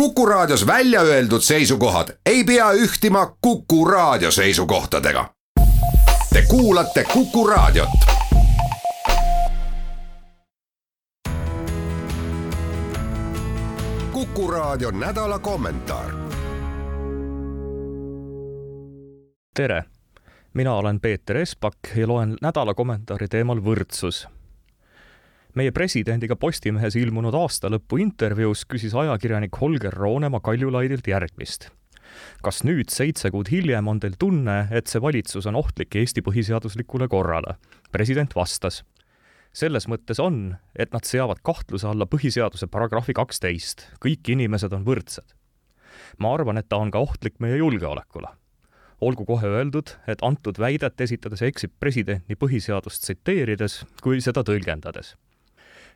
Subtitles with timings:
[0.00, 5.34] Kuku Raadios välja öeldud seisukohad ei pea ühtima Kuku Raadio seisukohtadega.
[6.32, 7.88] Te kuulate Kuku Raadiot.
[14.12, 16.10] kuku Raadio nädala kommentaar.
[19.54, 19.84] tere,
[20.54, 24.28] mina olen Peeter Espak ja loen nädala kommentaari teemal võrdsus
[25.56, 31.70] meie presidendiga Postimehes ilmunud aastalõpu intervjuus küsis ajakirjanik Holger Roonemaa Kaljulaidilt järgmist.
[32.44, 37.08] kas nüüd, seitse kuud hiljem, on teil tunne, et see valitsus on ohtlik Eesti põhiseaduslikule
[37.08, 37.56] korrale?
[37.92, 38.84] president vastas.
[39.52, 45.32] selles mõttes on, et nad seavad kahtluse alla põhiseaduse paragrahvi kaksteist, kõik inimesed on võrdsed.
[46.18, 48.28] ma arvan, et ta on ka ohtlik meie julgeolekule
[49.00, 55.16] olgu kohe öeldud, et antud väidet esitades eksib president nii põhiseadust tsiteerides kui seda tõlgendades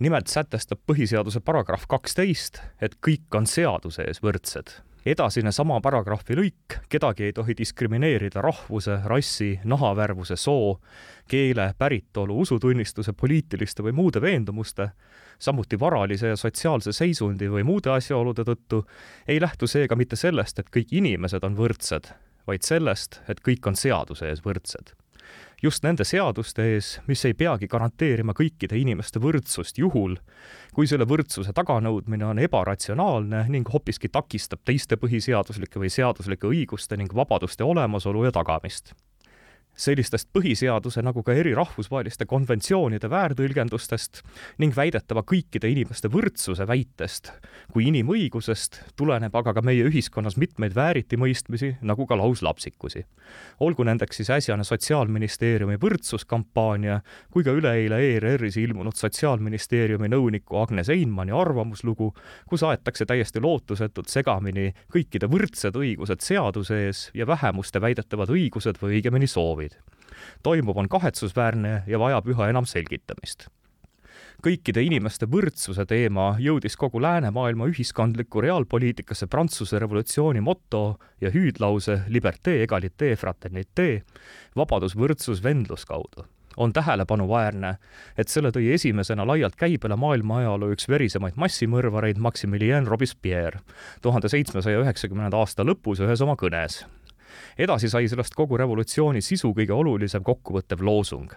[0.00, 4.80] nimelt sätestab põhiseaduse paragrahv kaksteist, et kõik on seaduse ees võrdsed.
[5.04, 10.78] edasine sama paragrahvi lõik, kedagi ei tohi diskrimineerida rahvuse, rassi, nahavärvuse, soo,
[11.28, 14.90] keele, päritolu, usutunnistuse, poliitiliste või muude veendumuste,
[15.38, 18.84] samuti varalise ja sotsiaalse seisundi või muude asjaolude tõttu,
[19.26, 22.14] ei lähtu seega mitte sellest, et kõik inimesed on võrdsed,
[22.46, 24.94] vaid sellest, et kõik on seaduse ees võrdsed
[25.62, 30.16] just nende seaduste ees, mis ei peagi garanteerima kõikide inimeste võrdsust juhul,
[30.74, 37.14] kui selle võrdsuse taganõudmine on ebaratsionaalne ning hoopiski takistab teiste põhiseaduslike või seaduslike õiguste ning
[37.14, 38.94] vabaduste olemasolu ja tagamist
[39.76, 44.20] sellistest põhiseaduse nagu ka eri rahvusvaheliste konventsioonide väärtõlgendustest
[44.60, 47.32] ning väidetava kõikide inimeste võrdsuse väitest
[47.72, 53.04] kui inimõigusest tuleneb aga ka meie ühiskonnas mitmeid vääritimõistmisi, nagu ka lauslapsikusi.
[53.60, 61.32] olgu nendeks siis äsjane Sotsiaalministeeriumi võrdsuskampaania kui ka üleeile ERR-is ilmunud Sotsiaalministeeriumi nõuniku Agnes Einmani
[61.32, 62.12] arvamuslugu,
[62.48, 68.98] kus aetakse täiesti lootusetult segamini kõikide võrdsed õigused seaduse ees ja vähemuste väidetavad õigused või
[68.98, 69.78] õigemini soovid soovid.
[70.42, 73.48] toimuv on kahetsusväärne ja vajab üha enam selgitamist
[74.42, 82.62] kõikide inimeste võrdsuse teema jõudis kogu läänemaailma ühiskondlikku reaalpoliitikasse Prantsuse revolutsiooni moto ja hüüdlause liberté,
[82.62, 84.02] egalité, fraternité,
[84.56, 86.26] vabadus, võrdsus, vendlus kaudu.
[86.56, 87.78] on tähelepanuväärne,
[88.18, 93.60] et selle tõi esimesena laialt käibele maailma ajaloo üks verisemaid massimõrvareid Maximilien Robespierre
[94.02, 96.82] tuhande seitsmesaja üheksakümnenda aasta lõpus ühes oma kõnes
[97.58, 101.32] edasi sai sellest kogu revolutsiooni sisu kõige olulisem kokkuvõttev loosung.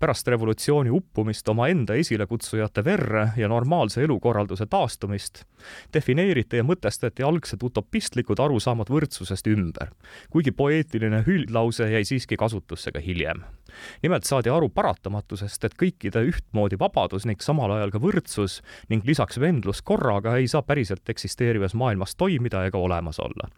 [0.00, 5.44] pärast revolutsiooni uppumist omaenda esilekutsujate verre ja normaalse elukorralduse taastumist
[5.94, 9.90] defineeriti ja mõtestati algsed utopistlikud arusaamad võrdsusest ümber,
[10.30, 13.44] kuigi poeetiline hüüdlause jäi siiski kasutusse ka hiljem
[14.02, 18.60] nimelt saadi aru paratamatusest, et kõikide ühtmoodi vabadus ning samal ajal ka võrdsus
[18.92, 23.50] ning lisaks vendlus korraga ei saa päriselt eksisteerivas maailmas toimida ega olemas olla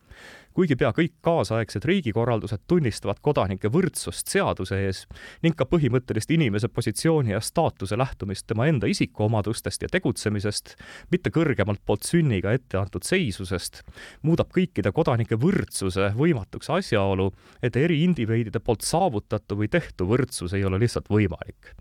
[0.56, 5.02] kuigi pea kõik kaasaegsed riigikorraldused tunnistavad kodanike võrdsust seaduse ees
[5.44, 10.74] ning ka põhimõttelist inimese positsiooni ja staatuse lähtumist tema enda isikuomadustest ja tegutsemisest,
[11.12, 13.82] mitte kõrgemalt poolt sünniga ette antud seisusest,
[14.24, 20.64] muudab kõikide kodanike võrdsuse võimatuks asjaolu, et eri indiviidide poolt saavutatu või tehtu võrdsus ei
[20.64, 21.76] ole lihtsalt võimalik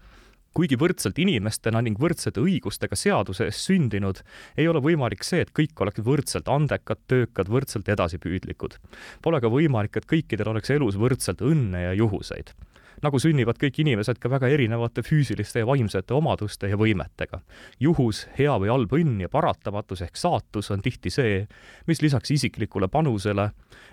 [0.55, 4.21] kuigi võrdselt inimestena ning võrdsete õigustega seaduse ees sündinud,
[4.57, 8.79] ei ole võimalik see, et kõik oleks võrdselt andekad, töökad, võrdselt edasipüüdlikud.
[9.21, 12.55] Pole ka võimalik, et kõikidel oleks elus võrdselt õnne ja juhuseid
[13.03, 17.41] nagu sünnivad kõik inimesed ka väga erinevate füüsiliste ja vaimsete omaduste ja võimetega.
[17.79, 21.43] juhus, hea või halb õnn ja paratamatus ehk saatus on tihti see,
[21.87, 23.49] mis lisaks isiklikule panusele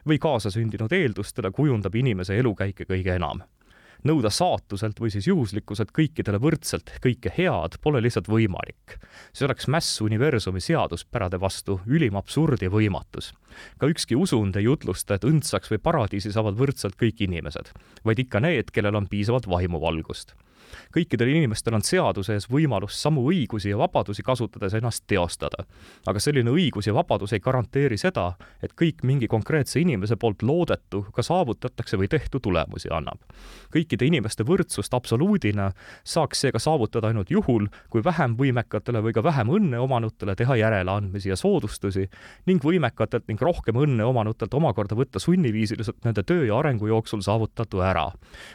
[0.07, 3.43] või kaasasündinud eeldustele kujundab inimese elukäike kõige enam
[4.09, 8.99] nõuda saatuselt või siis juhuslikkuselt kõikidele võrdselt kõike head pole lihtsalt võimalik.
[9.33, 13.33] see oleks mäss universumi seaduspärade vastu, ülim absurd ja võimatus.
[13.79, 17.73] ka ükski usund ei jutlusta, et õndsaks või paradiisi saavad võrdselt kõik inimesed,
[18.05, 20.35] vaid ikka need, kellel on piisavalt vaimuvalgust
[20.95, 25.65] kõikidel inimestel on seaduse ees võimalus samu õigusi ja vabadusi kasutades ennast teostada.
[26.07, 31.07] aga selline õigus ja vabadus ei garanteeri seda, et kõik mingi konkreetse inimese poolt loodetu
[31.15, 33.19] ka saavutatakse või tehtu tulemusi annab.
[33.75, 35.73] kõikide inimeste võrdsust absoluudina
[36.05, 41.29] saaks seega saavutada ainult juhul, kui vähem võimekatele või ka vähem õnne omanutele teha järeleandmisi
[41.29, 42.09] ja soodustusi
[42.47, 47.81] ning võimekatelt ning rohkem õnne omanutelt omakorda võtta sunniviisiliselt nende töö ja arengu jooksul saavutatu
[47.81, 48.11] ära.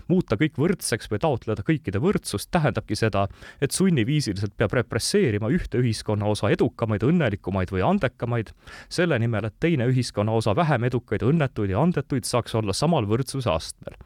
[0.08, 3.28] muuta kõik võrdseks või taotleda kõikide kõikide võrdsust tähendabki seda,
[3.62, 8.54] et sunniviisiliselt peab represseerima ühte ühiskonnaosa edukamaid, õnnelikumaid või andekamaid,
[8.90, 13.98] selle nimel, et teine ühiskonnaosa vähem edukaid, õnnetuid ja andetuid saaks olla samal võrdsuse astmel.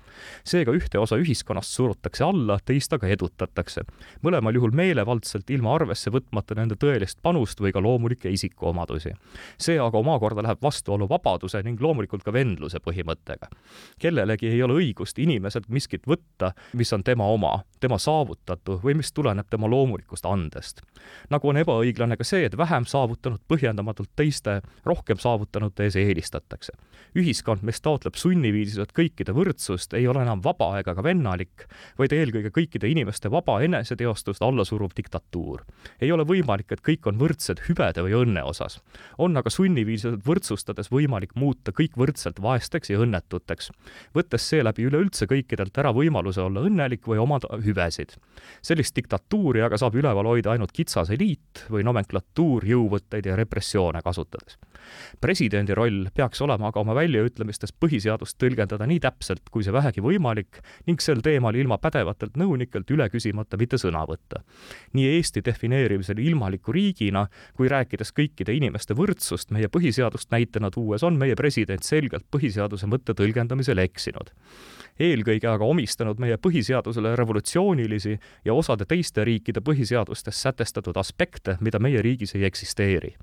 [0.43, 3.83] seega ühte osa ühiskonnast surutakse alla, teist aga edutatakse.
[4.21, 9.13] mõlemal juhul meelevaldselt, ilma arvesse võtmata nende tõelist panust või ka loomulikke isikuomadusi.
[9.57, 13.47] see aga omakorda läheb vastuollu vabaduse ning loomulikult ka vendluse põhimõttega.
[13.99, 19.11] kellelegi ei ole õigust inimeselt miskit võtta, mis on tema oma, tema saavutatu või mis
[19.13, 20.81] tuleneb tema loomulikust andest.
[21.29, 26.73] nagu on ebaõiglane ka see, et vähem saavutanud põhjendamatult teiste rohkem saavutanute ees eelistatakse.
[27.17, 31.65] ühiskond, mis taotleb sunniviisiliselt kõikide võrdsust, ei ole enam vaba ega ka vennalik,
[31.97, 35.65] vaid eelkõige kõikide inimeste vaba eneseteostust alla suruv diktatuur.
[36.01, 38.79] ei ole võimalik, et kõik on võrdsed hüvede või õnne osas.
[39.17, 43.71] on aga sunniviisiliselt võrdsustades võimalik muuta kõik võrdselt vaesteks ja õnnetuteks,
[44.15, 47.70] võttes seeläbi üleüldse kõikidelt ära võimaluse olla õnnelik või omada hüvesid.
[48.61, 54.57] Sellist diktatuuri aga saab üleval hoida ainult kitsas eliit või nomenklatuur jõuvõtteid ja repressioone kasutades.
[55.21, 60.61] Presidendi roll peaks olema aga oma väljaütlemistes põhiseadust tõlgendada nii täpselt, kui see vähegi võimalik
[60.87, 64.41] ning sel teemal ilma pädevatelt nõunikelt üle küsimata mitte sõna võtta.
[64.93, 71.17] nii Eesti defineerimisel ilmaliku riigina kui rääkides kõikide inimeste võrdsust meie põhiseadust näitena tuues on
[71.17, 74.33] meie president selgelt põhiseaduse mõtte tõlgendamisel eksinud.
[75.01, 77.15] Eelkõige aga omistanud meie põhiseadusele
[77.61, 83.15] revolutsioonilisi ja osade teiste riikide põhiseadustes sätestatud aspekte, mida meie riigis ei eksisteeri.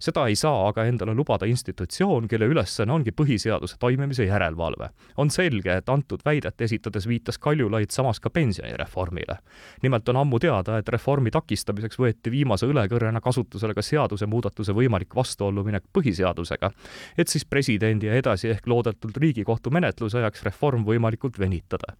[0.00, 4.90] Seda ei saa aga endale lubada institutsioon, kelle ülesanne ongi põhiseaduse toimimise järelevalve.
[5.16, 9.38] on selge, et antud väidet esitades viitas Kaljulaid samas ka pensionireformile.
[9.82, 15.64] nimelt on ammu teada, et reformi takistamiseks võeti viimase õlekõrrena kasutusele ka seadusemuudatuse võimalik vastuollu
[15.64, 16.70] minek põhiseadusega,
[17.18, 21.96] et siis presidendi ja edasi ehk loodetult Riigikohtu menetluse ajaks reform võimalikult venitada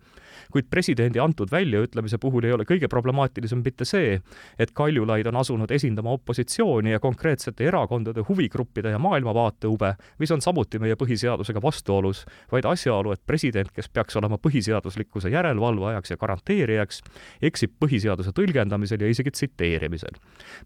[0.50, 4.18] kuid presidendi antud väljaütlemise puhul ei ole kõige problemaatilisem mitte see,
[4.58, 10.42] et Kaljulaid on asunud esindama opositsiooni ja konkreetsete erakondade, huvigruppide ja maailmavaate hube, mis on
[10.44, 17.02] samuti meie põhiseadusega vastuolus, vaid asjaolu, et president, kes peaks olema põhiseaduslikkuse järelevalvajaks ja garanteerijaks,
[17.50, 20.18] eksib põhiseaduse tõlgendamisel ja isegi tsiteerimisel.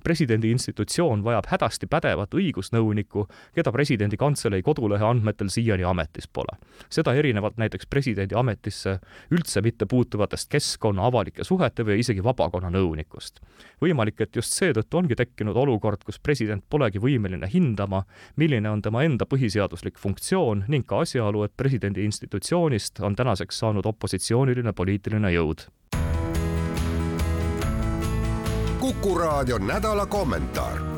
[0.05, 6.59] presidendi institutsioon vajab hädasti pädevat õigusnõunikku, keda presidendi kantselei kodulehe andmetel siiani ametis pole.
[6.91, 8.99] seda erinevalt näiteks presidendi ametisse
[9.31, 13.41] üldse mitte puutuvatest keskkonna, avalike suhete või isegi vabakonna nõunikust.
[13.83, 18.05] võimalik, et just seetõttu ongi tekkinud olukord, kus president polegi võimeline hindama,
[18.37, 23.87] milline on tema enda põhiseaduslik funktsioon ning ka asjaolu, et presidendi institutsioonist on tänaseks saanud
[23.87, 25.69] opositsiooniline poliitiline jõud.
[28.85, 30.94] kuku raadio nädala kommentaar